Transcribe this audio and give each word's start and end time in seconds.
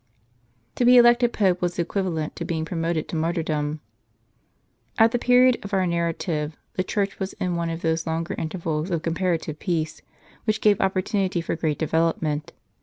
To 0.77 0.83
be 0.83 0.97
elected 0.97 1.31
Pope 1.31 1.61
was 1.61 1.77
equivalent 1.77 2.35
to 2.35 2.43
being 2.43 2.65
promoted 2.65 3.07
to 3.09 3.15
martyrdom. 3.15 3.81
At 4.97 5.11
the 5.11 5.19
period 5.19 5.59
of 5.61 5.75
our 5.75 5.85
narrative, 5.85 6.57
the 6.73 6.83
Church 6.83 7.19
was 7.19 7.33
in 7.33 7.55
one 7.55 7.69
of 7.69 7.83
those 7.83 8.07
longer 8.07 8.33
intervals 8.35 8.89
of 8.89 9.03
comparative 9.03 9.59
peace, 9.59 10.01
w^hich 10.47 10.59
gave 10.59 10.81
opportunity 10.81 11.39
for 11.39 11.55
great 11.55 11.77
development. 11.77 12.51